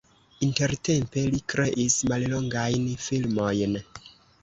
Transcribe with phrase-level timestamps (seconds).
[0.45, 3.83] Intertempe li kreis mallongajn filmojn.